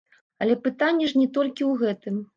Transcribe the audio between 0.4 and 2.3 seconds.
Але пытанне ж не толькі ў гэтым.